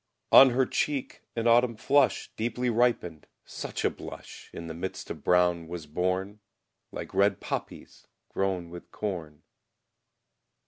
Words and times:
On 0.31 0.49
her 0.49 0.65
cheek 0.65 1.21
an 1.35 1.45
autumn 1.47 1.75
flush, 1.75 2.31
Deeply 2.35 2.71
ripened; 2.71 3.27
such 3.45 3.85
a 3.85 3.89
blush 3.91 4.49
In 4.51 4.65
the 4.65 4.73
midst 4.73 5.11
of 5.11 5.23
brown 5.23 5.67
was 5.67 5.85
born, 5.85 6.39
Like 6.91 7.13
red 7.13 7.39
poppies 7.39 8.07
grown 8.31 8.71
with 8.71 8.89
corn. 8.89 9.43